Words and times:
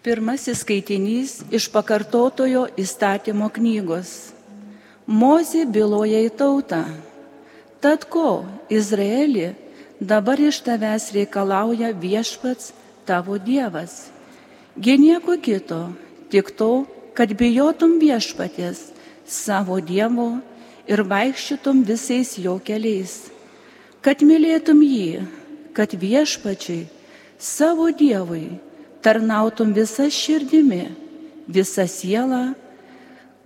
Pirmasis 0.00 0.62
skaitinys 0.64 1.42
iš 1.52 1.66
pakartotojo 1.68 2.62
įstatymo 2.80 3.50
knygos. 3.52 4.32
Mozė 5.04 5.66
byloja 5.68 6.22
į 6.24 6.30
tautą. 6.40 6.86
Tad 7.84 8.06
ko, 8.08 8.46
Izraeli, 8.72 9.50
dabar 10.00 10.40
iš 10.40 10.62
tavęs 10.64 11.10
reikalauja 11.12 11.90
viešpats 11.92 12.70
tavo 13.04 13.36
Dievas? 13.36 14.08
Gi 14.80 14.96
nieko 15.02 15.36
kito, 15.36 15.82
tik 16.32 16.48
to, 16.56 16.86
kad 17.12 17.36
bijotum 17.36 17.98
viešpatės 18.00 18.80
savo 19.28 19.82
Dievo 19.84 20.30
ir 20.88 21.04
vaikščiotum 21.04 21.84
visais 21.84 22.38
jo 22.40 22.56
keliais, 22.64 23.28
kad 24.00 24.24
mylėtum 24.24 24.80
jį, 24.80 25.28
kad 25.76 25.92
viešpačiai 25.92 26.88
savo 27.36 27.92
Dievui 27.92 28.69
tarnautum 29.02 29.72
visą 29.74 30.08
širdimi, 30.12 30.88
visą 31.48 31.86
sielą, 31.88 32.54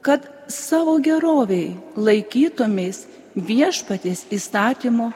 kad 0.05 0.27
savo 0.51 0.99
geroviai 1.01 1.75
laikytumės 1.97 3.05
viešpatės 3.35 4.27
įstatymo 4.35 5.11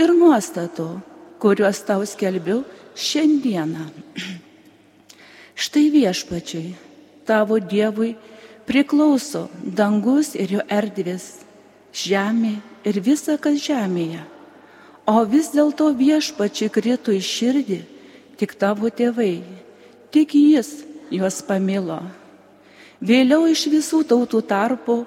ir 0.00 0.12
nuostatų, 0.14 0.88
kuriuos 1.40 1.80
tau 1.86 2.04
skelbiu 2.06 2.62
šiandieną. 2.94 3.88
Štai 5.64 5.86
viešpačiai, 5.94 6.74
tavo 7.26 7.60
Dievui 7.62 8.14
priklauso 8.66 9.48
dangus 9.62 10.34
ir 10.34 10.58
jo 10.58 10.62
erdvės, 10.68 11.44
žemė 11.94 12.58
ir 12.84 13.00
visa, 13.00 13.38
kas 13.38 13.60
žemėje. 13.62 14.22
O 15.06 15.20
vis 15.28 15.50
dėlto 15.52 15.90
viešpačiai 15.94 16.72
krito 16.72 17.12
į 17.12 17.20
širdį 17.20 17.80
tik 18.40 18.56
tavo 18.58 18.88
tėvai 18.88 19.63
tik 20.14 20.36
jis 20.38 20.70
juos 21.10 21.40
pamilo. 21.46 21.98
Vėliau 23.04 23.48
iš 23.50 23.66
visų 23.72 24.04
tautų 24.08 24.40
tarpo 24.46 25.02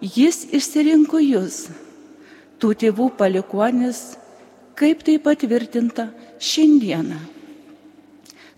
jis 0.00 0.44
išsirinko 0.54 1.18
jūs, 1.22 1.66
tų 2.62 2.70
tėvų 2.78 3.10
palikonis, 3.18 4.14
kaip 4.78 5.02
tai 5.06 5.18
patvirtinta 5.22 6.08
šiandieną. 6.38 7.18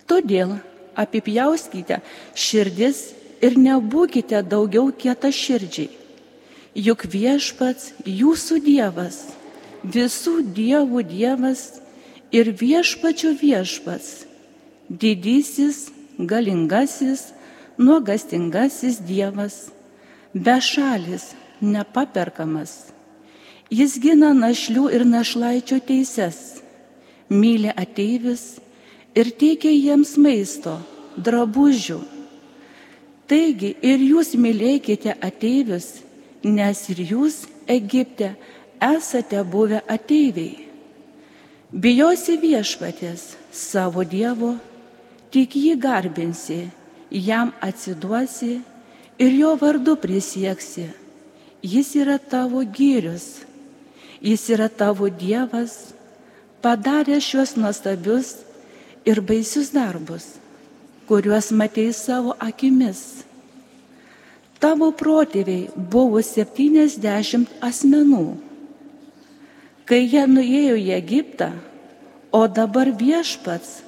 Todėl 0.04 0.58
apipjauskite 1.00 2.02
širdis 2.36 3.00
ir 3.44 3.56
nebūkite 3.58 4.44
daugiau 4.46 4.92
kieta 4.92 5.32
širdžiai, 5.32 5.88
juk 6.74 7.06
viešpats 7.08 7.94
jūsų 8.04 8.60
Dievas, 8.68 9.24
visų 9.82 10.36
dievų 10.54 11.02
Dievas 11.08 11.66
ir 12.34 12.52
viešpačių 12.52 13.34
viešpats, 13.40 14.24
didysis 14.88 15.88
galingasis, 16.18 17.32
nuogastingasis 17.78 19.00
Dievas, 19.06 19.70
bešalis, 20.34 21.34
nepaperkamas. 21.60 22.90
Jis 23.72 23.96
gina 23.98 24.34
našlių 24.36 24.90
ir 24.94 25.04
našlaičio 25.08 25.80
teises, 25.82 26.60
myli 27.30 27.72
ateivis 27.72 28.58
ir 29.16 29.30
teikia 29.34 29.72
jiems 29.72 30.16
maisto, 30.20 30.76
drabužių. 31.16 32.00
Taigi 33.30 33.72
ir 33.80 34.02
jūs 34.04 34.34
mylėkite 34.36 35.14
ateivius, 35.24 36.04
nes 36.44 36.84
ir 36.92 37.00
jūs 37.08 37.46
Egipte 37.64 38.34
esate 38.84 39.40
buvę 39.48 39.80
ateiviai. 39.88 40.68
Bijosi 41.72 42.36
viešpatės 42.38 43.30
savo 43.50 44.04
Dievo 44.04 44.52
tik 45.34 45.56
jį 45.58 45.74
garbinsi, 45.82 46.68
jam 47.10 47.50
atsiduosi 47.58 48.60
ir 49.18 49.32
jo 49.34 49.54
vardu 49.58 49.96
prisieksi. 49.98 50.86
Jis 51.64 51.94
yra 51.98 52.20
tavo 52.20 52.60
gyrius, 52.62 53.42
jis 54.22 54.44
yra 54.54 54.68
tavo 54.68 55.08
Dievas, 55.10 55.94
padarė 56.62 57.18
šiuos 57.18 57.56
nuostabius 57.58 58.36
ir 59.08 59.18
baisius 59.26 59.72
darbus, 59.74 60.26
kuriuos 61.08 61.50
matei 61.50 61.90
savo 61.96 62.36
akimis. 62.38 63.24
Tavo 64.62 64.92
protėviai 64.94 65.72
buvo 65.74 66.22
70 66.22 67.58
asmenų. 67.64 68.26
Kai 69.84 70.04
jie 70.06 70.22
nuėjo 70.30 70.78
į 70.78 70.86
Egiptą, 70.96 71.50
o 72.30 72.46
dabar 72.48 72.92
viešpats 73.02 73.82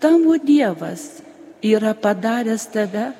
tavo 0.00 0.36
Dievas 0.38 1.22
yra 1.62 1.94
padaręs 1.94 2.68
tave 2.72 3.10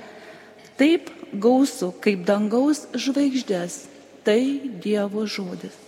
taip 0.77 1.11
gausų 1.33 1.93
kaip 2.05 2.25
dangaus 2.29 2.87
žvaigždės. 2.95 3.87
Tai 4.27 4.41
Dievo 4.83 5.23
žodis. 5.31 5.86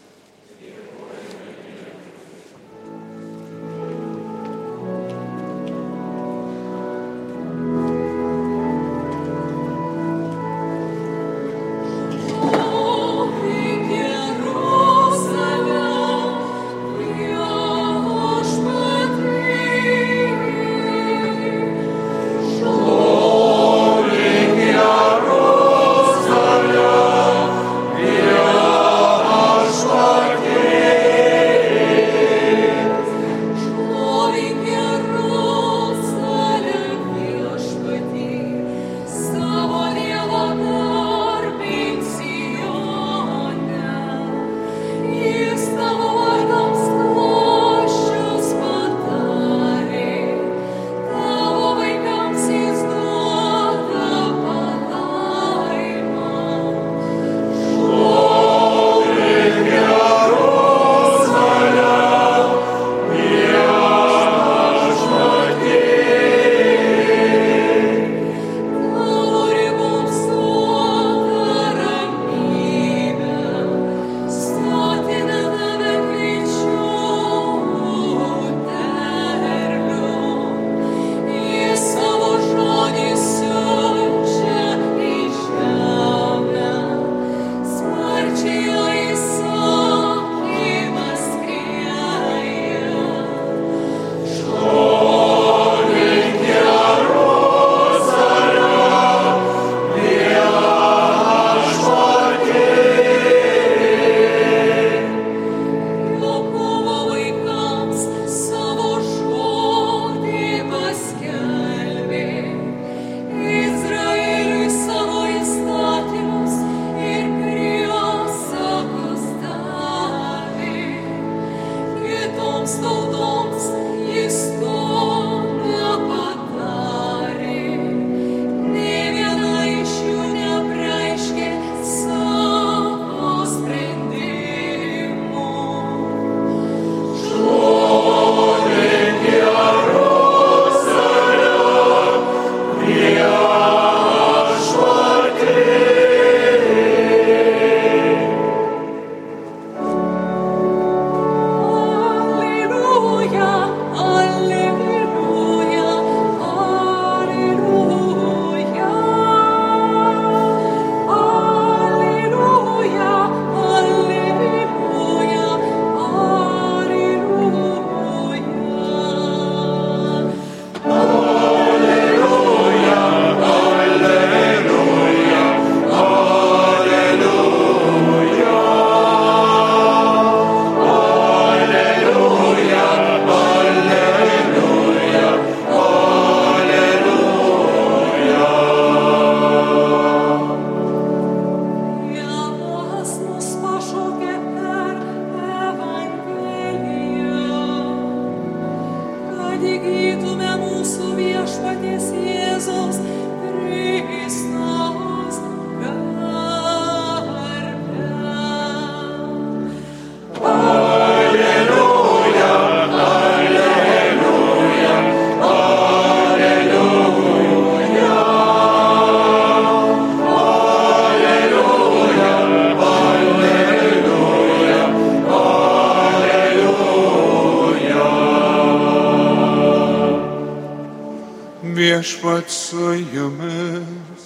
Viešpat 231.99 232.51
su 232.51 232.93
jumis. 233.13 234.25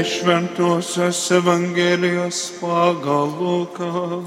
Iš 0.00 0.22
Ventosios 0.26 1.30
Evangelijos 1.30 2.52
pagal 2.60 3.30
Luką. 3.40 4.21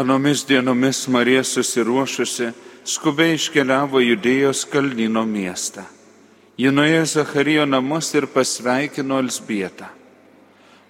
Anomis 0.00 0.46
dienomis 0.48 1.08
Marija 1.08 1.42
susiruošusi 1.44 2.46
skubiai 2.88 3.34
iškeliavo 3.36 4.00
Judėjos 4.00 4.62
kalnino 4.72 5.26
miestą. 5.28 5.82
Ji 6.56 6.70
nuėjo 6.72 7.02
Zacharijo 7.10 7.66
namus 7.68 8.08
ir 8.16 8.24
pasveikino 8.32 9.18
Elsbietą. 9.20 9.90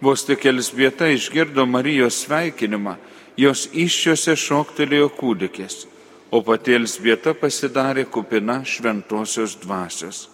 Vos 0.01 0.23
tik 0.29 0.47
Elsbieta 0.47 1.09
išgirdo 1.11 1.65
Marijos 1.67 2.21
sveikinimą, 2.23 2.95
jos 3.35 3.65
iššiose 3.73 4.37
šoktelėjo 4.45 5.11
kūdikis, 5.19 5.89
o 6.31 6.43
pati 6.47 6.79
Elsbieta 6.79 7.35
pasidarė 7.35 8.07
kupina 8.07 8.61
šventosios 8.63 9.59
dvasios. 9.65 10.29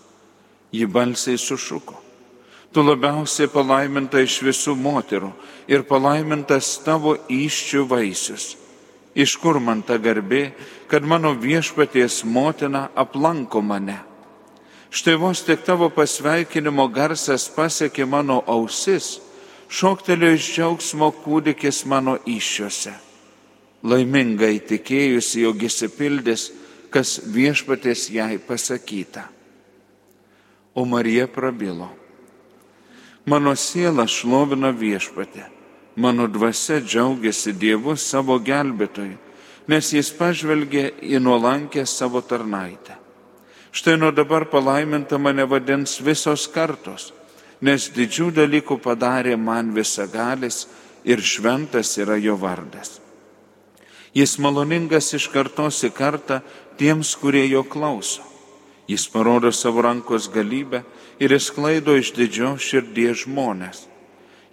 Ji 0.69 0.85
balsiai 0.85 1.41
sušuko. 1.41 1.97
Tu 2.77 2.85
labiausiai 2.85 3.49
palaiminta 3.49 4.21
iš 4.21 4.43
visų 4.45 4.77
moterų 4.77 5.33
ir 5.73 5.89
palaimintas 5.89 6.75
tavo 6.85 7.17
iščių 7.33 7.89
vaisius 7.89 8.53
iš 9.17 9.39
kur 9.41 9.57
man 9.61 9.81
ta 9.83 9.97
garbė, 9.97 10.51
kad 10.93 11.03
mano 11.03 11.33
viešpaties 11.33 12.21
motina 12.29 12.91
aplanko 12.95 13.63
mane. 13.65 13.97
Štai 14.93 15.17
vos 15.19 15.41
tik 15.45 15.65
tavo 15.65 15.89
pasveikinimo 15.91 16.87
garsas 16.93 17.49
pasiekė 17.53 18.05
mano 18.07 18.43
ausis, 18.47 19.17
šoktelio 19.69 20.35
iš 20.37 20.53
džiaugsmo 20.53 21.11
kūdikis 21.25 21.83
mano 21.89 22.19
iššiose. 22.29 22.93
Laimingai 23.87 24.61
tikėjusi, 24.69 25.43
jog 25.47 25.65
įsipildys, 25.65 26.51
kas 26.93 27.19
viešpatės 27.33 28.07
jai 28.13 28.37
pasakyta. 28.39 29.27
O 30.77 30.85
Marija 30.85 31.27
prabilo. 31.29 31.89
Mano 33.27 33.57
siela 33.57 34.07
šlovina 34.07 34.71
viešpatę 34.71 35.56
Mano 35.97 36.27
dvasia 36.29 36.83
džiaugiasi 36.85 37.55
Dievu 37.57 37.97
savo 37.97 38.37
gelbėtojui, 38.37 39.17
nes 39.67 39.93
jis 39.97 40.11
pažvelgė 40.13 40.91
į 41.01 41.21
nuolankę 41.25 41.87
savo 41.89 42.21
tarnaitę. 42.21 42.99
Štai 43.73 43.97
nuo 44.01 44.13
dabar 44.13 44.45
palaiminta 44.49 45.19
mane 45.19 45.45
vadins 45.49 45.97
visos 46.01 46.47
kartos, 46.53 47.11
nes 47.61 47.89
didžių 47.97 48.31
dalykų 48.37 48.77
padarė 48.85 49.37
man 49.41 49.73
visagalis 49.77 50.67
ir 51.05 51.21
šventas 51.25 51.97
yra 52.01 52.17
jo 52.21 52.37
vardas. 52.37 53.01
Jis 54.17 54.39
maloningas 54.41 55.13
iš 55.17 55.29
kartos 55.33 55.83
į 55.85 55.93
kartą 55.97 56.41
tiems, 56.81 57.17
kurie 57.21 57.45
jo 57.49 57.65
klauso. 57.65 58.25
Jis 58.89 59.09
parodo 59.13 59.51
savo 59.53 59.83
rankos 59.85 60.29
galybę 60.33 60.85
ir 61.21 61.33
įsklaido 61.37 61.97
iš 61.99 62.15
didžios 62.17 62.65
širdies 62.65 63.25
žmonės. 63.25 63.87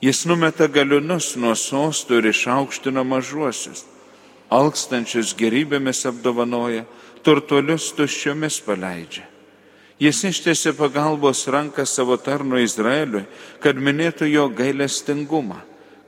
Jis 0.04 0.26
numeta 0.28 0.68
galiunus 0.68 1.38
nuo 1.40 1.54
sostų 1.56 2.18
ir 2.20 2.26
išaukština 2.34 3.06
mažuosius, 3.08 3.86
alkstančius 4.52 5.32
gerybėmis 5.40 6.04
apdovanoja, 6.10 6.84
turtuolius 7.24 7.94
tuščiomis 7.96 8.60
paleidžia. 8.66 9.24
Jis 10.04 10.19
ištėsi 10.28 10.74
pagalbos 10.76 11.45
ranką 11.48 11.86
savo 11.88 12.18
tarno 12.19 12.60
Izraeliui, 12.60 13.24
kad 13.64 13.80
minėtų 13.80 14.28
jo 14.28 14.50
gailestingumą, 14.52 15.62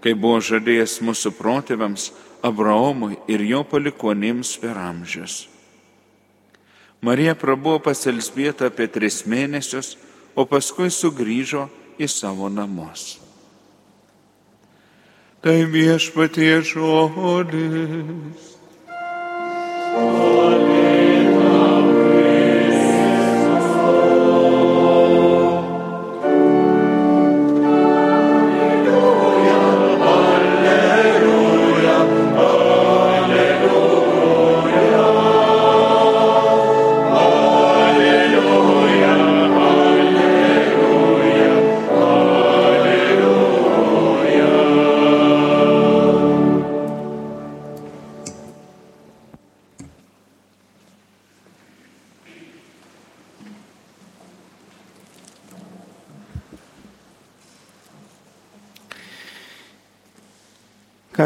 kai 0.03 0.11
buvo 0.11 0.41
žadėjęs 0.43 0.99
mūsų 0.99 1.31
protėviams 1.39 2.11
Abraomui 2.43 3.15
ir 3.31 3.47
jo 3.47 3.63
palikonėms 3.63 4.57
per 4.59 4.75
amžius. 4.75 5.45
Marija 6.99 7.37
prabuvo 7.39 7.79
pas 7.87 8.03
Elsbietą 8.11 8.67
apie 8.67 8.91
tris 8.91 9.23
mėnesius, 9.23 9.95
o 10.35 10.43
paskui 10.43 10.91
sugrįžo 10.91 11.69
į 11.95 12.11
savo 12.11 12.51
namus. 12.51 13.24
Tai 15.45 15.61
viešpatie 15.69 16.57
žodis. 16.65 18.45
Ką 19.93 20.54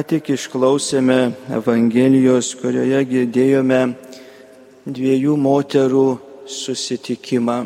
tik 0.09 0.31
išklausėme 0.33 1.35
Evangelijos, 1.53 2.55
kurioje 2.57 3.03
girdėjome 3.05 3.81
dviejų 4.89 5.35
moterų 5.37 6.05
susitikimą. 6.49 7.57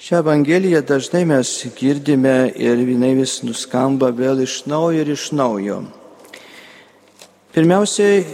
Šią 0.00 0.22
Evangeliją 0.22 0.80
dažnai 0.88 1.26
mes 1.28 1.50
girdime 1.76 2.48
ir 2.56 2.80
jinai 2.80 3.12
vis 3.20 3.42
nuskamba 3.44 4.08
vėl 4.16 4.40
iš 4.46 4.62
naujo 4.72 5.04
ir 5.04 5.12
iš 5.12 5.26
naujo. 5.36 5.82
Pirmiausiai 7.52 8.24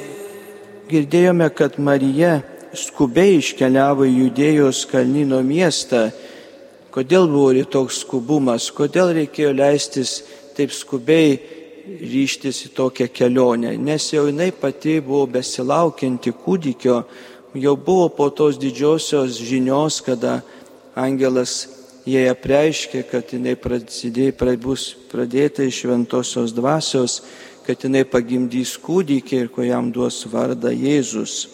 girdėjome, 0.86 1.50
kad 1.50 1.82
Marija 1.82 2.38
skubiai 2.78 3.40
iškeliavo 3.40 4.06
į 4.06 4.16
Judėjos 4.22 4.86
kalnino 4.86 5.42
miestą. 5.42 6.12
Kodėl 6.94 7.26
buvo 7.26 7.50
toks 7.66 8.04
skubumas, 8.06 8.70
kodėl 8.70 9.16
reikėjo 9.18 9.50
leistis 9.66 10.20
taip 10.54 10.70
skubiai 10.70 11.57
ryštis 11.88 12.66
į 12.68 12.70
tokią 12.76 13.08
kelionę, 13.14 13.72
nes 13.80 14.10
jau 14.12 14.26
jinai 14.28 14.50
pati 14.52 14.98
buvo 15.00 15.26
besilaukianti 15.38 16.34
kūdikio, 16.36 17.00
jau 17.56 17.74
buvo 17.76 18.08
po 18.12 18.28
tos 18.30 18.58
didžiosios 18.60 19.40
žinios, 19.40 20.02
kada 20.04 20.42
angelas 20.98 21.66
jai 22.08 22.28
apreiškė, 22.32 23.04
kad 23.08 23.32
jinai 23.32 23.56
prasidė, 23.56 24.32
bus 24.60 24.94
pradėta 25.10 25.64
iš 25.64 25.84
šventosios 25.84 26.52
dvasios, 26.56 27.22
kad 27.66 27.84
jinai 27.84 28.04
pagimdys 28.04 28.76
kūdikį 28.80 29.42
ir 29.42 29.48
ko 29.48 29.62
jam 29.62 29.92
duos 29.92 30.24
vardą 30.26 30.72
Jėzus. 30.72 31.48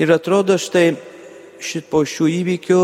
Ir 0.00 0.12
atrodo 0.12 0.56
štai 0.56 0.96
šit 1.60 1.90
po 1.92 2.04
šių 2.08 2.28
įvykių 2.40 2.80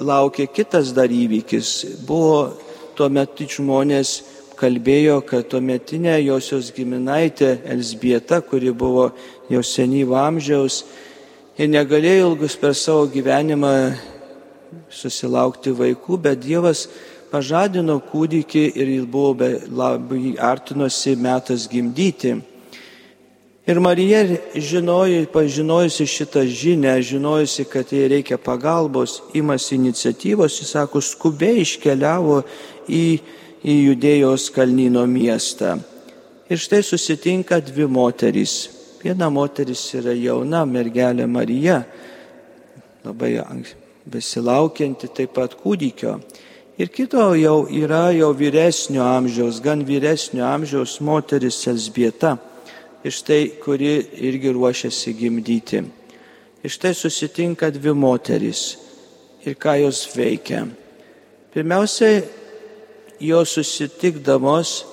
laukia 0.00 0.46
kitas 0.48 0.94
dar 0.96 1.12
įvykis. 1.12 2.00
Buvo 2.08 2.56
tuo 2.96 3.10
metu 3.12 3.44
žmonės 3.44 4.33
kalbėjo, 4.64 5.18
kad 5.28 5.50
tuometinė 5.52 6.16
josios 6.24 6.70
giminaitė 6.72 7.58
Elsbieta, 7.68 8.40
kuri 8.40 8.72
buvo 8.72 9.10
jau 9.52 9.60
senyvo 9.60 10.16
amžiaus 10.16 10.84
ir 11.60 11.68
negalėjo 11.68 12.30
ilgus 12.30 12.56
per 12.56 12.72
savo 12.72 13.04
gyvenimą 13.12 13.74
susilaukti 14.88 15.74
vaikų, 15.76 16.16
bet 16.24 16.40
Dievas 16.46 16.86
pažadino 17.32 17.98
kūdikį 18.08 18.64
ir 18.72 18.94
jis 18.96 19.06
buvo 19.10 19.52
labai 19.68 20.34
artinosi 20.40 21.16
metas 21.20 21.68
gimdyti. 21.68 22.38
Ir 23.64 23.80
Marija 23.80 24.24
žinojo, 24.54 25.22
pažinojusi 25.32 26.04
šitą 26.08 26.42
žinę, 26.44 26.98
žinojusi, 27.00 27.64
kad 27.64 27.92
jai 27.92 28.10
reikia 28.12 28.36
pagalbos, 28.36 29.22
imasi 29.32 29.78
iniciatyvos, 29.78 30.58
jis 30.60 30.74
sako, 30.76 31.00
skubiai 31.00 31.62
iškeliavo 31.64 32.42
į, 32.88 33.06
į 33.64 33.74
Judėjos 33.88 34.50
kalnyno 34.52 35.06
miestą. 35.08 35.78
Ir 36.52 36.60
štai 36.60 36.82
susitinka 36.84 37.58
dvi 37.64 37.86
moterys. 37.88 38.68
Viena 39.00 39.30
moteris 39.32 39.82
yra 39.96 40.12
jauna 40.16 40.64
mergelė 40.68 41.26
Marija, 41.28 41.82
labai 43.04 43.34
besilaukianti 44.08 45.10
taip 45.16 45.34
pat 45.36 45.56
kūdikio. 45.60 46.18
Ir 46.80 46.88
kito 46.92 47.26
jau 47.38 47.66
yra 47.70 48.08
jau 48.16 48.32
vyresnio 48.36 49.04
amžiaus, 49.06 49.60
gan 49.64 49.84
vyresnio 49.86 50.44
amžiaus 50.48 50.98
moteris 51.04 51.60
Elsbieta, 51.70 52.36
iš 53.04 53.20
tai, 53.22 53.42
kuri 53.62 54.00
irgi 54.26 54.52
ruošiasi 54.56 55.12
gimdyti. 55.16 55.84
Iš 56.64 56.80
tai 56.80 56.94
susitinka 56.96 57.68
dvi 57.72 57.92
moteris 57.92 58.64
ir 59.44 59.56
ką 59.60 59.76
jos 59.84 60.08
veikia. 60.16 60.64
Pirmiausiai, 61.54 62.24
jos 63.20 63.54
susitikdamos 63.56 64.84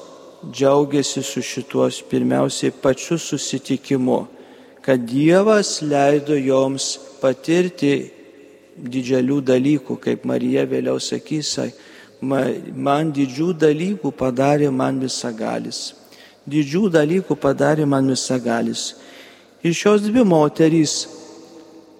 džiaugiasi 0.51 1.23
su 1.23 1.41
šituos 1.41 2.01
pirmiausiai 2.09 2.71
pačiu 2.71 3.17
susitikimu, 3.17 4.25
kad 4.81 4.99
Dievas 5.05 5.81
leido 5.81 6.35
joms 6.35 6.97
patirti 7.21 8.11
didžiulių 8.81 9.41
dalykų, 9.45 9.97
kaip 10.01 10.25
Marija 10.25 10.65
vėliau 10.65 10.97
sakys, 10.97 11.53
man 12.21 13.11
didžių 13.13 13.53
dalykų 13.61 14.11
padarė 14.17 14.71
man 14.73 14.99
visagalis. 15.01 15.93
Didžių 16.49 16.89
dalykų 16.89 17.37
padarė 17.37 17.85
man 17.85 18.09
visagalis. 18.09 18.95
Ir 19.61 19.75
šios 19.77 20.01
dvi 20.01 20.23
moterys 20.25 21.05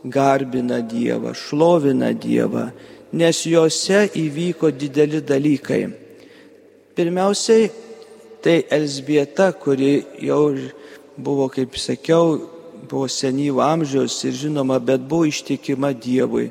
garbina 0.04 0.82
Dievą, 0.82 1.36
šlovina 1.38 2.10
Dievą, 2.18 2.72
nes 3.14 3.46
juose 3.46 4.08
įvyko 4.18 4.72
dideli 4.74 5.22
dalykai. 5.22 6.01
Pirmiausiai, 6.96 7.70
tai 8.44 8.64
Elsbieta, 8.70 9.52
kuri 9.54 10.06
jau 10.20 10.56
buvo, 11.18 11.48
kaip 11.50 11.78
sakiau, 11.78 12.40
buvo 12.90 13.08
senyvo 13.08 13.62
amžiaus 13.64 14.24
ir 14.28 14.36
žinoma, 14.36 14.80
bet 14.80 15.02
buvo 15.02 15.26
ištikima 15.30 15.94
Dievui 15.94 16.50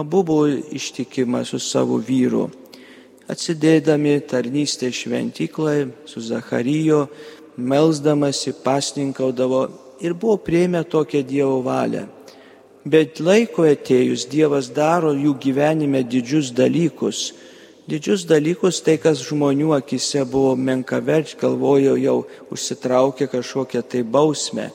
abu 0.00 0.22
buvo 0.22 0.48
ištikima 0.48 1.44
su 1.44 1.58
savo 1.58 1.98
vyru. 2.08 2.48
Atsidėdami 3.30 4.20
tarnystę 4.26 4.90
šventykloje 4.90 5.88
su 6.06 6.20
Zacharyjo, 6.20 7.06
melzdamasi 7.56 8.54
pasninkaudavo 8.64 9.68
ir 10.00 10.14
buvo 10.14 10.36
prieimę 10.36 10.82
tokią 10.84 11.22
Dievo 11.22 11.60
valią. 11.62 12.06
Bet 12.84 13.20
laiko 13.20 13.66
atėjus 13.68 14.24
Dievas 14.30 14.70
daro 14.74 15.12
jų 15.12 15.36
gyvenime 15.38 16.00
didžius 16.02 16.50
dalykus. 16.56 17.34
Didžius 17.90 18.22
dalykus 18.28 18.78
tai, 18.86 19.00
kas 19.02 19.18
žmonių 19.26 19.72
akise 19.74 20.22
buvo 20.28 20.52
menkaverč, 20.54 21.34
galvojo 21.40 21.96
jau 21.98 22.20
užsitraukė 22.54 23.26
kažkokią 23.32 23.82
tai 23.82 24.04
bausmę 24.06 24.68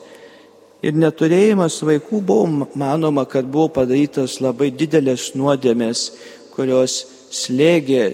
ir 0.86 0.96
neturėjimas 0.96 1.80
vaikų 1.84 2.20
buvo 2.22 2.68
manoma, 2.78 3.26
kad 3.28 3.46
buvo 3.48 3.70
padarytas 3.80 4.38
labai 4.44 4.70
didelės 4.70 5.32
nuodėmės, 5.38 6.10
kurios 6.54 7.04
slėgė 7.34 8.04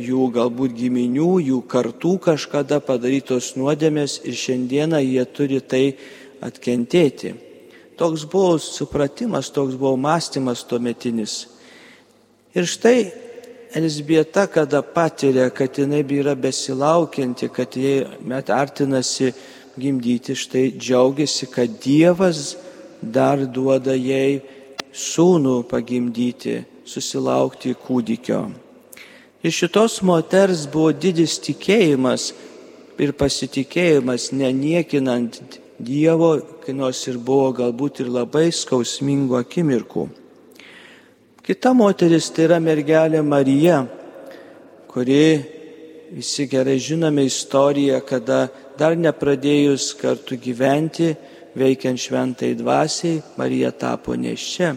jų 0.00 0.28
galbūt 0.34 0.76
giminių, 0.78 1.32
jų 1.50 1.60
kartų 1.68 2.16
kažkada 2.30 2.80
padarytos 2.84 3.54
nuodėmės 3.58 4.20
ir 4.24 4.36
šiandieną 4.38 5.02
jie 5.02 5.24
turi 5.26 5.60
tai 5.60 5.84
atkentėti. 6.44 7.34
Toks 8.00 8.24
buvo 8.24 8.56
supratimas, 8.62 9.50
toks 9.52 9.76
buvo 9.76 9.96
mąstymas 10.00 10.62
tuometinis. 10.64 11.42
Ir 12.56 12.64
štai 12.64 13.10
Elsbieta, 13.74 14.46
kada 14.46 14.82
patiria, 14.82 15.50
kad 15.50 15.78
jinai 15.78 16.02
yra 16.02 16.34
besilaukianti, 16.34 17.48
kad 17.48 17.70
jie 17.76 18.06
met 18.20 18.50
artinasi 18.50 19.32
gimdyti, 19.78 20.34
štai 20.34 20.72
džiaugiasi, 20.74 21.46
kad 21.46 21.78
Dievas 21.78 22.56
dar 23.00 23.38
duoda 23.46 23.94
jai 23.94 24.42
sūnų 24.90 25.62
pagimdyti, 25.70 26.64
susilaukti 26.84 27.76
kūdikio. 27.78 28.42
Iš 29.46 29.62
šitos 29.62 30.02
moters 30.02 30.66
buvo 30.66 30.90
didis 30.90 31.38
tikėjimas 31.38 32.32
ir 32.98 33.14
pasitikėjimas, 33.14 34.32
neniekinant 34.34 35.38
Dievo, 35.78 36.34
kai 36.60 36.74
nors 36.74 37.06
ir 37.06 37.22
buvo 37.22 37.54
galbūt 37.56 38.02
ir 38.02 38.10
labai 38.10 38.50
skausmingų 38.52 39.38
akimirkų. 39.38 40.10
Kita 41.40 41.72
moteris 41.72 42.26
tai 42.36 42.44
yra 42.44 42.58
mergelė 42.60 43.22
Marija, 43.24 43.78
kuri 44.92 45.40
visi 46.12 46.44
gerai 46.44 46.76
žinome 46.76 47.24
istoriją, 47.24 48.02
kada 48.04 48.42
dar 48.76 48.92
nepradėjus 48.92 49.94
kartu 49.96 50.36
gyventi, 50.36 51.14
veikiant 51.56 51.96
šventai 51.96 52.52
dvasiai, 52.58 53.22
Marija 53.40 53.72
tapo 53.72 54.12
neščia. 54.12 54.74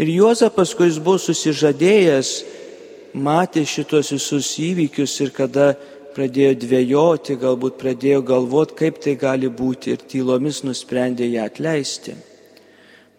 Ir 0.00 0.08
Juozapas, 0.14 0.72
kuris 0.72 0.96
buvo 0.96 1.20
susižadėjęs, 1.20 2.32
matė 3.12 3.66
šitos 3.68 4.14
visus 4.16 4.54
įvykius 4.56 5.20
ir 5.20 5.36
kada 5.36 5.74
pradėjo 6.16 6.56
dvėjoti, 6.64 7.36
galbūt 7.36 7.76
pradėjo 7.76 8.24
galvoti, 8.24 8.80
kaip 8.86 9.04
tai 9.04 9.18
gali 9.20 9.52
būti 9.52 9.92
ir 9.92 10.04
tylomis 10.08 10.64
nusprendė 10.64 11.28
ją 11.28 11.44
atleisti. 11.52 12.16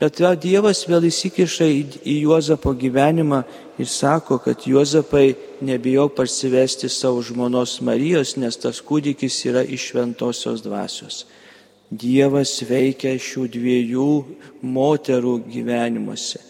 Bet 0.03 0.19
Dievas 0.43 0.81
vėl 0.83 1.05
įsikiša 1.07 1.63
į, 1.63 1.83
į 2.03 2.13
Juozapo 2.25 2.73
gyvenimą 2.75 3.37
ir 3.79 3.87
sako, 3.87 4.35
kad 4.43 4.65
Juozapai 4.67 5.29
nebijau 5.63 6.09
parsivesti 6.11 6.89
savo 6.91 7.21
žmonos 7.23 7.77
Marijos, 7.87 8.33
nes 8.35 8.57
tas 8.59 8.81
kūdikis 8.83 9.37
yra 9.47 9.61
iš 9.63 9.85
šventosios 9.93 10.59
dvasios. 10.65 11.21
Dievas 11.87 12.51
veikia 12.67 13.13
šių 13.15 13.45
dviejų 13.53 14.07
moterų 14.75 15.37
gyvenimuose. 15.53 16.41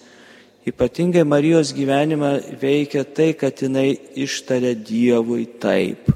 Ypatingai 0.65 1.21
Marijos 1.21 1.75
gyvenimą 1.77 2.31
veikia 2.57 3.03
tai, 3.05 3.35
kad 3.37 3.61
jinai 3.61 3.91
ištaria 4.17 4.73
Dievui 4.73 5.45
taip. 5.61 6.09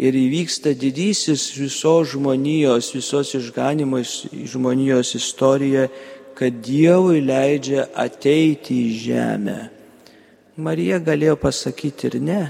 Ir 0.00 0.16
įvyksta 0.16 0.72
didysis 0.72 1.50
visos 1.58 2.14
žmonijos, 2.14 2.94
visos 2.96 3.34
išganimo 3.36 4.00
žmonijos 4.54 5.12
istorijoje 5.20 5.90
kad 6.40 6.62
Dievui 6.64 7.20
leidžia 7.20 7.82
ateiti 7.92 8.78
į 8.86 8.92
žemę. 8.96 9.58
Marija 10.56 10.96
galėjo 11.04 11.34
pasakyti 11.36 12.08
ir 12.08 12.16
ne. 12.24 12.40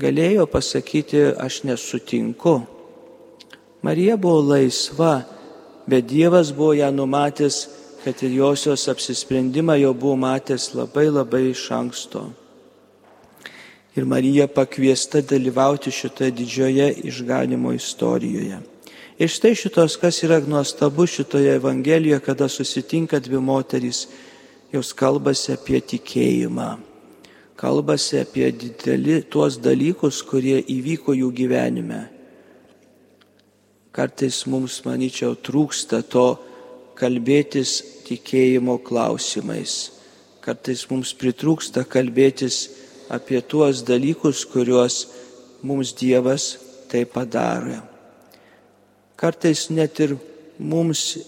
Galėjo 0.00 0.46
pasakyti, 0.48 1.26
aš 1.36 1.58
nesutinku. 1.68 2.54
Marija 3.84 4.16
buvo 4.16 4.40
laisva, 4.54 5.26
bet 5.84 6.08
Dievas 6.08 6.54
buvo 6.56 6.72
ją 6.78 6.88
numatęs, 6.96 7.60
kad 8.00 8.24
ir 8.24 8.32
josios 8.40 8.88
apsisprendimą 8.88 9.76
jau 9.76 9.92
buvo 9.92 10.16
matęs 10.16 10.70
labai 10.72 11.10
labai 11.12 11.50
iš 11.50 11.68
anksto. 11.76 12.30
Ir 13.92 14.08
Marija 14.08 14.48
pakviesta 14.48 15.20
dalyvauti 15.20 15.92
šitoje 15.92 16.32
didžioje 16.32 16.92
išganimo 17.12 17.76
istorijoje. 17.76 18.60
Ir 19.20 19.28
štai 19.28 19.52
šitos, 19.52 19.98
kas 20.00 20.22
yra 20.24 20.38
nuostabu 20.40 21.04
šitoje 21.06 21.52
Evangelijoje, 21.58 22.20
kada 22.24 22.46
susitinka 22.48 23.18
dvi 23.20 23.36
moterys, 23.36 24.06
jos 24.72 24.94
kalbasi 24.96 25.52
apie 25.52 25.80
tikėjimą. 25.84 26.70
Kalbasi 27.60 28.22
apie 28.22 28.48
dideli, 28.48 29.18
tuos 29.28 29.58
dalykus, 29.60 30.22
kurie 30.24 30.62
įvyko 30.64 31.12
jų 31.18 31.28
gyvenime. 31.36 32.00
Kartais 33.92 34.40
mums, 34.48 34.78
manyčiau, 34.88 35.36
trūksta 35.36 36.00
to 36.00 36.24
kalbėtis 36.96 37.76
tikėjimo 38.08 38.78
klausimais. 38.88 39.76
Kartais 40.40 40.86
mums 40.88 41.12
pritrūksta 41.12 41.84
kalbėtis 41.84 42.62
apie 43.12 43.44
tuos 43.44 43.84
dalykus, 43.84 44.46
kuriuos 44.48 45.02
mums 45.60 45.92
Dievas 45.92 46.54
tai 46.88 47.04
padarė. 47.04 47.89
Kartais 49.20 49.66
net 49.68 50.00
ir 50.00 50.14
mums 50.58 51.18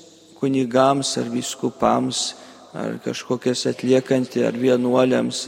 kunigams 0.40 1.10
ar 1.20 1.28
viskupams, 1.28 2.32
ar 2.72 2.96
kažkokias 3.04 3.66
atliekantį, 3.68 4.46
ar 4.48 4.56
vienuoliams, 4.56 5.44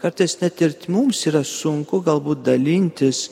kartais 0.00 0.36
net 0.40 0.62
ir 0.62 0.76
mums 0.88 1.24
yra 1.26 1.42
sunku 1.42 1.98
galbūt 2.06 2.44
dalintis, 2.46 3.26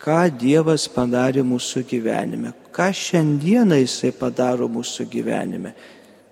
ką 0.00 0.20
Dievas 0.36 0.84
padarė 0.92 1.42
mūsų 1.44 1.84
gyvenime, 1.88 2.52
ką 2.76 2.92
šiandieną 2.92 3.80
Jisai 3.80 4.12
padaro 4.16 4.68
mūsų 4.68 5.08
gyvenime. 5.08 5.74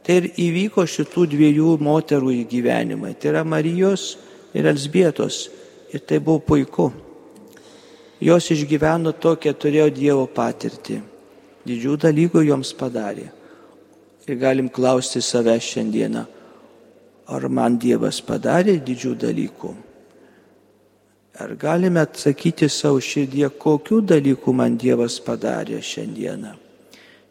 Tai 0.04 0.22
ir 0.22 0.30
įvyko 0.40 0.86
šitų 0.88 1.26
dviejų 1.34 1.74
moterų 1.84 2.30
į 2.32 2.44
gyvenimą. 2.48 3.10
Tai 3.20 3.34
yra 3.34 3.42
Marijos 3.44 4.14
ir 4.56 4.68
Elsbietos. 4.70 5.48
Ir 5.92 6.00
tai 6.00 6.16
buvo 6.20 6.40
puiku. 6.40 6.86
Jos 8.18 8.50
išgyveno 8.50 9.12
tokią, 9.14 9.52
turėjo 9.54 9.90
Dievo 9.94 10.24
patirtį. 10.26 10.98
Didžių 11.68 11.94
dalykų 12.02 12.42
joms 12.48 12.72
padarė. 12.74 13.28
Ir 14.26 14.38
galim 14.40 14.68
klausti 14.68 15.22
save 15.22 15.54
šiandieną, 15.62 16.24
ar 17.30 17.46
man 17.48 17.78
Dievas 17.78 18.18
padarė 18.24 18.78
didžių 18.84 19.14
dalykų? 19.22 19.70
Ar 21.38 21.54
galime 21.54 22.02
atsakyti 22.02 22.66
savo 22.68 22.98
širdie, 23.00 23.46
kokių 23.48 24.02
dalykų 24.10 24.52
man 24.52 24.76
Dievas 24.80 25.20
padarė 25.22 25.78
šiandieną? 25.78 26.52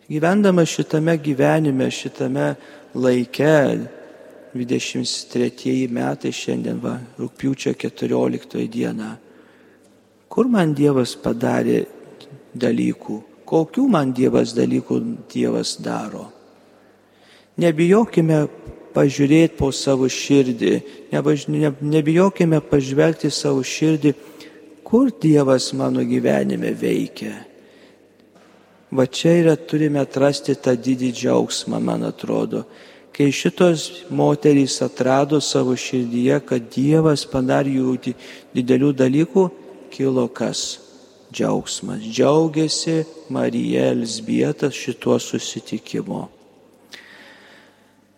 Gyvendama 0.07 0.63
šitame 0.63 1.17
gyvenime, 1.19 1.91
šitame 1.91 2.53
laike, 2.95 3.53
23 4.55 5.89
metai 5.91 6.31
šiandien, 6.31 6.79
va, 6.79 6.95
rūpiučio 7.19 7.75
14 7.75 8.63
diena 8.71 9.17
Kur 10.29 10.49
man 10.51 10.73
Dievas 10.75 11.15
padarė 11.19 11.85
dalykų? 12.55 13.21
Kokių 13.47 13.85
man 13.89 14.11
Dievas 14.15 14.53
dalykų 14.57 14.99
Dievas 15.31 15.77
daro? 15.79 16.27
Nebijokime 17.57 18.43
pažiūrėti 18.93 19.55
po 19.57 19.71
savo 19.71 20.09
širdį, 20.11 20.73
nebijokime 21.13 22.59
pažvelgti 22.69 23.31
savo 23.33 23.63
širdį, 23.65 24.13
kur 24.87 25.11
Dievas 25.11 25.71
mano 25.73 26.03
gyvenime 26.05 26.73
veikia. 26.77 27.33
Va 28.91 29.03
čia 29.05 29.33
yra 29.41 29.55
turime 29.59 29.99
atrasti 29.99 30.55
tą 30.55 30.75
didį 30.79 31.11
džiaugsmą, 31.11 31.79
man 31.83 32.05
atrodo. 32.07 32.63
Kai 33.11 33.31
šitos 33.33 34.05
moterys 34.13 34.77
atrado 34.85 35.41
savo 35.41 35.73
širdyje, 35.75 36.37
kad 36.47 36.69
Dievas 36.71 37.25
padarė 37.27 37.73
jų 37.79 37.95
didelių 38.55 38.93
dalykų, 39.01 39.47
kilo 39.91 40.27
kas? 40.27 40.79
Džiaugsmas. 41.33 42.01
Džiaugiasi 42.07 43.03
Marija 43.29 43.89
Elsbieta 43.91 44.71
šituo 44.71 45.19
susitikimu. 45.19 46.27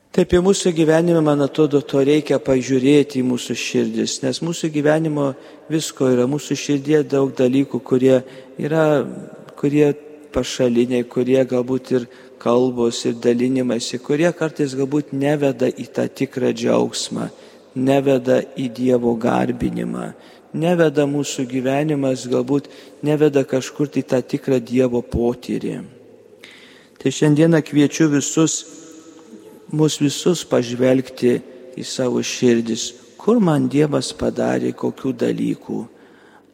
Taip 0.10 0.34
į 0.34 0.40
mūsų 0.42 0.72
gyvenime, 0.74 1.22
man 1.22 1.42
atrodo, 1.46 1.84
to 1.86 2.02
reikia 2.06 2.40
pažiūrėti 2.42 3.22
į 3.22 3.28
mūsų 3.30 3.56
širdis, 3.56 4.16
nes 4.24 4.40
mūsų 4.42 4.72
gyvenimo 4.74 5.28
visko 5.70 6.10
yra, 6.10 6.26
mūsų 6.30 6.58
širdie 6.58 7.04
daug 7.06 7.30
dalykų, 7.38 7.82
kurie 7.86 8.16
yra, 8.58 8.86
kurie 9.60 9.92
pašaliniai, 10.34 11.06
kurie 11.06 11.38
galbūt 11.46 11.94
ir 11.94 12.08
kalbos 12.42 13.04
ir 13.06 13.20
dalinimasi, 13.22 14.00
kurie 14.02 14.32
kartais 14.34 14.74
galbūt 14.78 15.14
neveda 15.14 15.70
į 15.70 15.86
tą 15.94 16.08
tikrą 16.10 16.56
džiaugsmą, 16.58 17.30
neveda 17.78 18.42
į 18.58 18.70
Dievo 18.76 19.14
garbinimą, 19.14 20.10
neveda 20.54 21.06
mūsų 21.06 21.46
gyvenimas, 21.50 22.26
galbūt 22.30 22.70
neveda 23.06 23.44
kažkur 23.46 23.90
į 23.94 24.04
tą 24.10 24.22
tikrą 24.22 24.60
Dievo 24.60 25.02
potyrį. 25.02 25.80
Tai 27.00 27.12
šiandieną 27.12 27.62
kviečiu 27.64 28.10
visus, 28.12 28.66
mus 29.72 30.00
visus 30.02 30.44
pažvelgti 30.44 31.40
į 31.80 31.86
savo 31.86 32.24
širdis, 32.24 32.92
kur 33.20 33.40
man 33.40 33.70
Dievas 33.70 34.12
padarė 34.14 34.74
kokių 34.74 35.14
dalykų. 35.14 35.80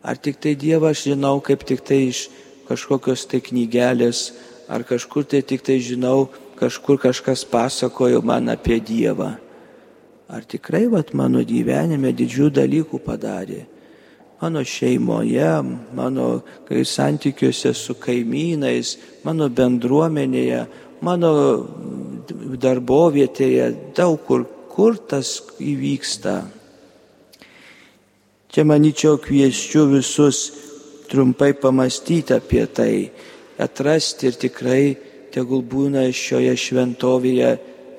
Ar 0.05 0.19
tik 0.21 0.37
tai 0.37 0.53
Dievą 0.53 0.91
aš 0.93 1.07
žinau, 1.09 1.39
kaip 1.41 1.63
tik 1.65 1.81
tai 1.81 2.11
iš 2.11 2.27
kažkokios 2.69 3.25
tai 3.29 3.41
knygelės, 3.41 4.35
ar 4.69 4.85
kažkur 4.85 5.25
tai 5.25 5.41
tik 5.41 5.63
tai 5.65 5.79
žinau, 5.81 6.27
kažkur 6.59 6.99
kažkas 7.01 7.45
pasakojo 7.45 8.21
man 8.21 8.51
apie 8.53 8.77
Dievą. 8.77 9.35
Ar 10.29 10.41
tikrai 10.45 10.85
vat, 10.89 11.13
mano 11.13 11.41
gyvenime 11.45 12.09
didžių 12.13 12.49
dalykų 12.53 13.01
padarė 13.05 13.65
mano 14.41 14.63
šeimoje, 14.63 15.63
mano 15.95 16.41
santykiuose 16.69 17.73
su 17.73 17.95
kaimynais, 17.95 18.97
mano 19.23 19.49
bendruomenėje, 19.49 20.65
mano 21.01 21.31
darbovietėje, 22.59 23.71
daug 23.95 24.19
kur, 24.27 24.45
kur 24.71 24.97
tas 24.97 25.39
įvyksta. 25.59 26.35
Čia 28.51 28.63
manyčiau 28.63 29.17
kvieščiu 29.19 29.87
visus 29.91 30.45
trumpai 31.11 31.53
pamastyti 31.59 32.35
apie 32.35 32.65
tai, 32.67 33.11
atrasti 33.59 34.31
ir 34.31 34.39
tikrai 34.39 34.95
tegul 35.31 35.63
būna 35.63 36.07
šioje 36.15 36.55
šventovėje 36.59 37.51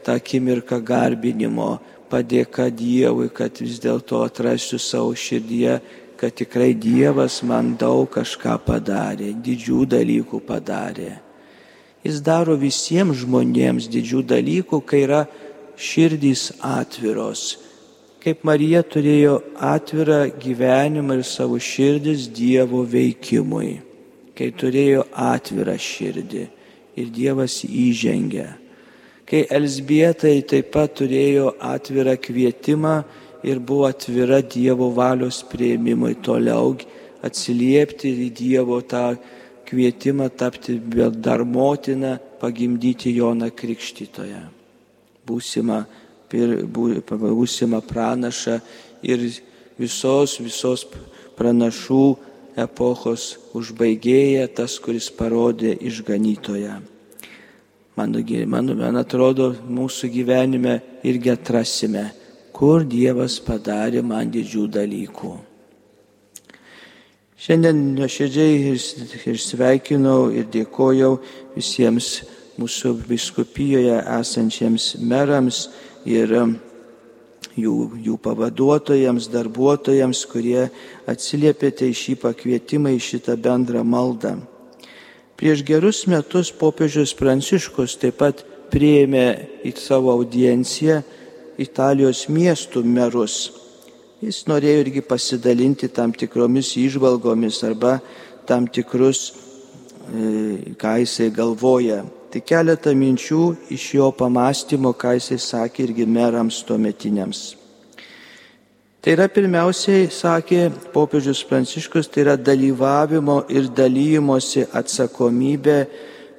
tą 0.04 0.16
akimirką 0.16 0.80
garbinimo, 0.84 1.76
padėka 2.08 2.70
Dievui, 2.70 3.28
kad 3.34 3.58
vis 3.60 3.80
dėlto 3.82 4.22
atrasiu 4.24 4.78
savo 4.78 5.10
širdyje 5.18 5.80
kad 6.16 6.34
tikrai 6.34 6.72
Dievas 6.74 7.42
man 7.42 7.74
daug 7.80 8.08
kažką 8.10 8.56
padarė, 8.64 9.34
didžių 9.44 9.84
dalykų 9.92 10.40
padarė. 10.48 11.12
Jis 12.06 12.20
daro 12.24 12.54
visiems 12.56 13.20
žmonėms 13.24 13.88
didžių 13.90 14.22
dalykų, 14.30 14.80
kai 14.86 15.02
yra 15.04 15.22
širdys 15.76 16.52
atviros. 16.62 17.56
Kaip 18.22 18.42
Marija 18.46 18.82
turėjo 18.82 19.36
atvirą 19.62 20.24
gyvenimą 20.42 21.20
ir 21.20 21.26
savo 21.26 21.58
širdis 21.62 22.26
Dievo 22.34 22.82
veikimui. 22.82 23.76
Kai 24.36 24.50
turėjo 24.52 25.06
atvirą 25.12 25.76
širdį 25.80 26.44
ir 26.98 27.12
Dievas 27.14 27.60
įžengė. 27.64 28.48
Kai 29.26 29.44
Elsbietai 29.50 30.40
taip 30.46 30.72
pat 30.74 30.94
turėjo 30.98 31.52
atvirą 31.58 32.14
kvietimą 32.22 32.96
ir 33.46 33.58
buvo 33.62 33.86
atvira 33.86 34.42
Dievo 34.42 34.90
valios 34.90 35.44
prieimimui 35.46 36.16
toliau 36.18 36.74
atsiliepti 37.22 38.10
į 38.26 38.30
Dievo 38.34 38.80
tą 38.82 39.14
kvietimą 39.66 40.28
tapti 40.34 40.78
dar 41.22 41.44
motina, 41.44 42.18
pagimdyti 42.40 43.14
Joną 43.14 43.50
Krikštytoje. 43.50 44.42
Būsima, 45.26 45.84
būsima 46.30 47.80
pranaša 47.82 48.60
ir 49.02 49.24
visos, 49.78 50.36
visos 50.42 50.86
pranašų 51.38 52.04
epochos 52.58 53.36
užbaigėja 53.54 54.46
tas, 54.58 54.78
kuris 54.82 55.10
parodė 55.10 55.74
išganytoje. 55.86 56.76
Mano, 57.96 58.20
man, 58.52 58.70
man 58.76 59.00
atrodo, 59.00 59.54
mūsų 59.66 60.10
gyvenime 60.12 60.78
irgi 61.06 61.32
atrasime 61.32 62.10
kur 62.56 62.86
Dievas 62.88 63.36
padarė 63.44 64.00
man 64.00 64.30
didžių 64.32 64.64
dalykų. 64.78 65.34
Šiandien 67.36 67.82
nuoširdžiai 67.98 68.76
ir 69.28 69.36
sveikinau 69.36 70.30
ir 70.32 70.46
dėkojau 70.48 71.18
visiems 71.52 72.22
mūsų 72.56 72.94
viskupijoje 73.10 73.98
esančiems 74.16 74.94
merams 75.04 75.66
ir 76.08 76.32
jų, 77.60 77.74
jų 78.06 78.16
pavaduotojams, 78.24 79.28
darbuotojams, 79.34 80.24
kurie 80.32 80.70
atsiliepėte 81.12 81.90
į 81.92 81.98
šį 82.00 82.16
pakvietimą, 82.24 82.94
į 82.96 83.02
šitą 83.10 83.36
bendrą 83.36 83.84
maldą. 83.84 84.38
Prieš 85.36 85.60
gerus 85.68 86.06
metus 86.08 86.48
popiežius 86.56 87.12
Pranciškus 87.18 87.98
taip 88.00 88.16
pat 88.22 88.40
prieėmė 88.72 89.26
į 89.68 89.76
savo 89.76 90.16
audienciją 90.16 91.02
Italijos 91.58 92.26
miestų 92.28 92.84
merus. 92.84 93.50
Jis 94.20 94.44
norėjo 94.48 94.84
irgi 94.84 95.02
pasidalinti 95.04 95.88
tam 95.92 96.12
tikromis 96.12 96.74
išvalgomis 96.80 97.62
arba 97.68 97.98
tam 98.48 98.66
tikrus 98.66 99.32
ką 100.78 100.98
jisai 101.00 101.30
galvoja. 101.30 102.04
Tik 102.30 102.44
keletą 102.46 102.92
minčių 102.94 103.56
iš 103.72 103.94
jo 103.96 104.10
pamastymo, 104.12 104.92
ką 104.92 105.16
jisai 105.16 105.38
sakė 105.40 105.86
irgi 105.86 106.06
merams 106.06 106.62
tuometiniams. 106.66 107.56
Tai 109.00 109.14
yra 109.14 109.28
pirmiausiai, 109.30 110.08
sakė 110.10 110.66
popiežius 110.92 111.44
Pranciškus, 111.46 112.08
tai 112.10 112.24
yra 112.24 112.34
dalyvavimo 112.36 113.44
ir 113.48 113.68
dalymosi 113.70 114.66
atsakomybė, 114.74 115.78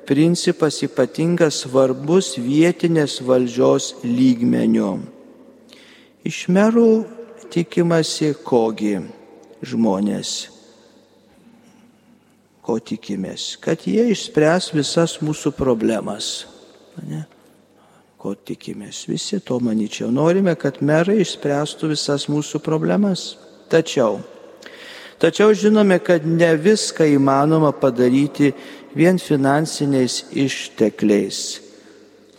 principas 0.08 0.80
ypatingas 0.86 1.64
svarbus 1.66 2.36
vietinės 2.40 3.20
valdžios 3.28 3.94
lygmenių. 4.06 4.92
Iš 6.28 6.46
merų 6.52 6.92
tikimasi 7.54 8.34
kogi 8.48 8.98
žmonės 9.64 10.38
ko 12.68 12.78
tikimės? 12.84 13.56
Kad 13.64 13.88
jie 13.88 14.10
išspręs 14.12 14.74
visas 14.76 15.18
mūsų 15.24 15.54
problemas. 15.56 16.46
Ne? 17.08 17.24
Ko 18.20 18.34
tikimės? 18.36 19.06
Visi 19.08 19.40
to 19.40 19.60
manyčiau. 19.64 20.10
Norime, 20.12 20.58
kad 20.60 20.82
merai 20.84 21.22
išspręstų 21.24 21.94
visas 21.94 22.28
mūsų 22.32 22.60
problemas. 22.66 23.30
Tačiau, 23.72 24.20
tačiau 25.22 25.54
žinome, 25.54 26.00
kad 26.00 26.26
ne 26.26 26.52
viską 26.56 27.08
įmanoma 27.18 27.74
padaryti 27.74 28.54
vien 28.96 29.18
finansiniais 29.18 30.26
ištekliais. 30.34 31.42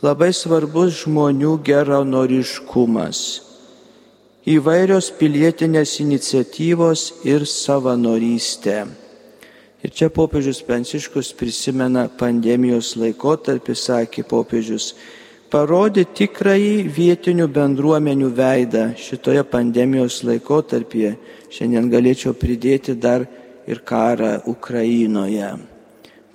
Labai 0.02 0.30
svarbus 0.30 1.02
žmonių 1.02 1.56
geranoriškumas 1.66 3.22
įvairios 4.48 5.10
pilietinės 5.18 5.98
iniciatyvos 6.00 7.02
ir 7.28 7.44
savanorystė. 7.44 8.86
Ir 9.84 9.92
čia 9.94 10.08
popiežius 10.10 10.62
Pranciškus 10.64 11.34
prisimena 11.38 12.06
pandemijos 12.08 12.94
laikotarpį, 12.98 13.74
sakė 13.76 14.24
popiežius, 14.26 14.94
parodė 15.52 16.04
tikrąjį 16.16 16.74
vietinių 16.92 17.48
bendruomenių 17.52 18.28
veidą 18.36 18.84
šitoje 18.98 19.44
pandemijos 19.48 20.20
laikotarpyje. 20.28 21.14
Šiandien 21.52 21.88
galėčiau 21.92 22.34
pridėti 22.36 22.94
dar 22.94 23.24
ir 23.68 23.82
karą 23.84 24.38
Ukrainoje, 24.46 25.50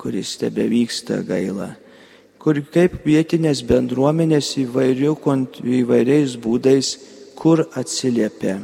kuris 0.01 0.35
tebe 0.41 0.67
vyksta 0.69 1.21
gaila. 1.27 1.73
Kur 2.41 2.59
kaip 2.73 3.05
vietinės 3.07 3.63
bendruomenės 3.63 4.55
įvairiais 4.59 6.37
būdais, 6.43 6.93
kur 7.39 7.67
atsiliepia 7.79 8.59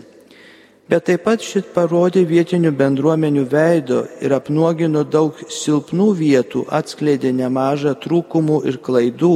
Bet 0.89 1.03
taip 1.05 1.21
pat 1.21 1.43
šit 1.45 1.67
parodė 1.69 2.23
vietinių 2.25 2.71
bendruomenių 2.73 3.43
veido 3.51 3.99
ir 4.25 4.33
apnuogino 4.33 5.03
daug 5.05 5.38
silpnų 5.45 6.07
vietų, 6.17 6.63
atskleidė 6.65 7.29
nemažą 7.29 7.93
trūkumų 8.01 8.63
ir 8.65 8.79
klaidų, 8.81 9.35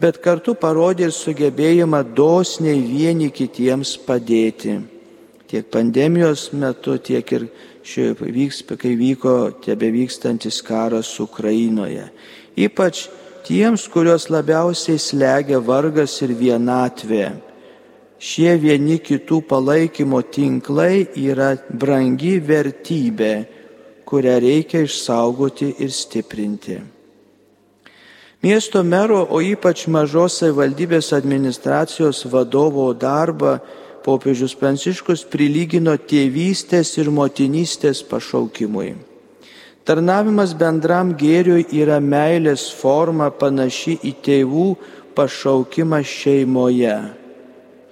bet 0.00 0.20
kartu 0.24 0.54
parodė 0.56 1.08
ir 1.08 1.14
sugebėjimą 1.14 2.02
dosniai 2.16 2.80
vieni 2.80 3.30
kitiems 3.30 3.96
padėti. 4.06 4.78
Tiek 5.50 5.66
pandemijos 5.70 6.50
metu, 6.54 6.96
tiek 6.98 7.32
ir 7.36 7.46
šiaip 7.84 8.22
vyks, 8.22 8.62
kai 8.78 8.94
vyko 8.96 9.36
tebe 9.64 9.90
vykstantis 9.92 10.62
karas 10.62 11.10
Ukrainoje. 11.20 12.08
Ypač 12.56 13.08
tiems, 13.46 13.88
kuriuos 13.90 14.30
labiausiai 14.30 14.98
slegia 14.98 15.58
vargas 15.64 16.20
ir 16.22 16.36
vienatvė 16.38 17.30
Šie 18.20 18.52
vieni 18.60 18.98
kitų 19.00 19.38
palaikymo 19.48 20.18
tinklai 20.28 21.06
yra 21.16 21.54
brangi 21.72 22.34
vertybė, 22.44 23.32
kurią 24.04 24.34
reikia 24.44 24.82
išsaugoti 24.84 25.70
ir 25.80 25.88
stiprinti. 25.88 26.76
Miesto 28.42 28.82
mero, 28.82 29.26
o 29.28 29.42
ypač 29.44 29.84
mažos 29.86 30.38
savivaldybės 30.40 31.12
administracijos 31.12 32.24
vadovo 32.32 32.86
darbą 32.96 33.58
popiežius 34.04 34.54
Pranciškus 34.56 35.26
prilygino 35.28 35.92
tėvystės 35.98 36.94
ir 37.02 37.12
motinystės 37.12 38.00
pašaukimui. 38.08 38.94
Tarnavimas 39.84 40.56
bendram 40.56 41.12
gėriui 41.20 41.68
yra 41.82 42.00
meilės 42.00 42.70
forma 42.72 43.28
panaši 43.28 43.98
į 44.08 44.16
tėvų 44.24 44.68
pašaukimą 45.16 46.00
šeimoje 46.00 46.98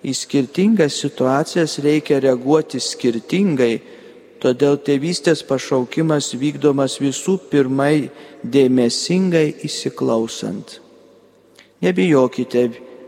į 0.02 0.14
skirtingas 0.14 0.98
situacijas 1.02 1.78
reikia 1.82 2.20
reaguoti 2.22 2.80
skirtingai, 2.80 3.80
todėl 4.42 4.78
tėvystės 4.80 5.42
pašaukimas 5.46 6.32
vykdomas 6.38 6.98
visų 7.02 7.36
pirmai 7.50 8.08
dėmesingai 8.42 9.46
įsiklausant. 9.66 10.78
Nebijokite 11.82 12.64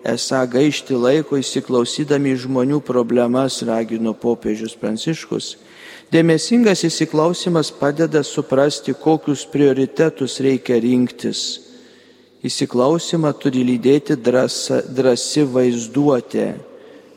esą 0.06 0.44
gaišti 0.50 0.96
laiko 0.96 1.38
įsiklausydami 1.40 2.36
žmonių 2.38 2.80
problemas, 2.86 3.60
ragino 3.66 4.14
popiežius 4.14 4.76
Pranciškus. 4.78 5.56
Dėmesingas 6.10 6.82
įsiklausimas 6.86 7.70
padeda 7.70 8.22
suprasti, 8.26 8.94
kokius 8.94 9.44
prioritetus 9.50 10.40
reikia 10.42 10.80
rinktis. 10.82 11.60
Įsiklausimą 12.42 13.30
turi 13.38 13.62
lydėti 13.68 14.16
drąsa, 14.16 14.80
drąsi 14.90 15.44
vaizduotė 15.44 16.48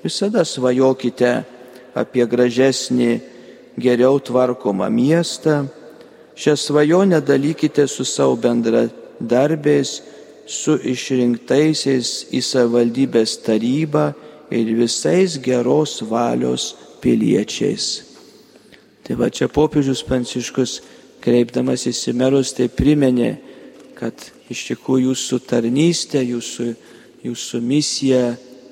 Visada 0.03 0.43
svajokite 0.43 1.45
apie 1.95 2.25
gražesnį, 2.27 3.21
geriau 3.77 4.19
tvarkomą 4.19 4.89
miestą. 4.89 5.67
Šią 6.35 6.55
svajonę 6.57 7.21
dalykite 7.21 7.87
su 7.87 8.05
savo 8.05 8.35
bendradarbiais, 8.35 10.01
su 10.45 10.75
išrinktaisiais 10.77 12.33
į 12.33 12.41
savivaldybės 12.41 13.37
tarybą 13.45 14.11
ir 14.51 14.73
visais 14.77 15.37
geros 15.37 16.01
valios 16.01 16.73
piliečiais. 17.01 18.03
Tai 19.03 19.15
va 19.19 19.29
čia 19.29 19.49
popiežius 19.51 20.03
Pranciškus, 20.07 20.81
kreipdamas 21.23 21.85
į 21.87 22.13
merus, 22.15 22.53
tai 22.55 22.67
priminė, 22.67 23.37
kad 23.95 24.15
iš 24.51 24.65
tikrųjų 24.71 25.11
jūsų 25.11 25.39
tarnystė, 25.47 26.23
jūsų, 26.23 26.73
jūsų 27.23 27.61
misija 27.63 28.23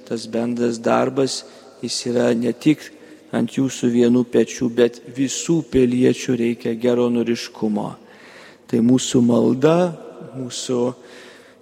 tas 0.08 0.26
bendras 0.28 0.80
darbas, 0.80 1.44
jis 1.84 2.00
yra 2.12 2.32
ne 2.36 2.52
tik 2.52 2.84
ant 3.36 3.56
jūsų 3.56 3.90
vienų 3.94 4.26
pečių, 4.32 4.70
bet 4.76 5.00
visų 5.16 5.62
piliečių 5.72 6.38
reikia 6.40 6.76
geronoriškumo. 6.80 7.90
Tai 8.68 8.80
mūsų 8.88 9.22
malda, 9.24 9.78
mūsų 10.36 10.80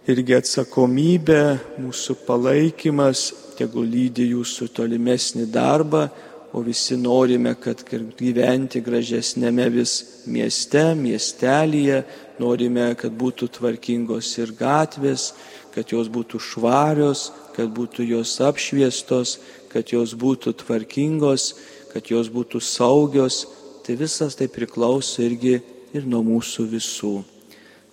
irgi 0.09 0.37
atsakomybė, 0.39 1.43
mūsų 1.81 2.17
palaikymas, 2.25 3.29
tegul 3.59 3.85
lydi 3.89 4.31
jūsų 4.31 4.69
tolimesnį 4.73 5.45
darbą, 5.53 6.07
o 6.53 6.63
visi 6.65 6.95
norime, 6.97 7.53
kad 7.61 7.83
gyventi 8.17 8.81
gražesnėme 8.81 9.67
vis 9.69 10.23
mieste, 10.25 10.81
miestelėje, 10.97 12.01
norime, 12.41 12.87
kad 12.97 13.13
būtų 13.13 13.51
tvarkingos 13.59 14.31
ir 14.41 14.55
gatvės, 14.57 15.33
kad 15.75 15.93
jos 15.93 16.09
būtų 16.09 16.41
švarios, 16.41 17.27
kad 17.59 17.71
būtų 17.75 18.07
jos 18.07 18.37
apšviestos, 18.39 19.35
kad 19.67 19.91
jos 19.91 20.15
būtų 20.15 20.55
tvarkingos, 20.61 21.51
kad 21.91 22.07
jos 22.07 22.31
būtų 22.31 22.61
saugios, 22.63 23.43
tai 23.83 23.97
visas 23.99 24.37
tai 24.39 24.47
priklauso 24.47 25.25
irgi 25.25 25.57
ir 25.91 26.07
nuo 26.07 26.23
mūsų 26.23 26.69
visų. 26.71 27.17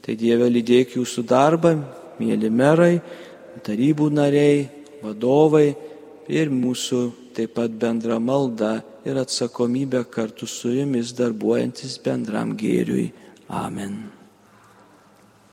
Tai 0.06 0.14
Dieve 0.14 0.46
lydėk 0.46 0.94
jūsų 1.00 1.26
darbą, 1.26 1.74
mėly 2.22 2.50
merai, 2.52 3.00
tarybų 3.66 4.10
nariai, 4.14 4.68
vadovai 5.02 5.72
ir 6.30 6.52
mūsų 6.52 7.00
taip 7.34 7.56
pat 7.58 7.74
bendra 7.74 8.20
malda 8.22 8.76
ir 9.06 9.18
atsakomybė 9.18 10.04
kartu 10.10 10.46
su 10.46 10.76
jumis 10.76 11.10
darbuojantis 11.18 11.98
bendram 12.04 12.54
gėriui. 12.58 13.10
Amen. 13.50 14.15